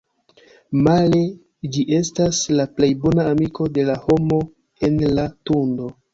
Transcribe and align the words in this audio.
Male, 0.85 1.19
ĝi 1.75 1.85
estas 1.97 2.39
la 2.61 2.65
plej 2.79 2.89
bona 3.05 3.27
amiko 3.35 3.69
de 3.77 3.87
la 3.93 3.99
homo 4.09 4.43
en 4.91 4.99
la 5.21 5.29
Tundro. 5.37 5.95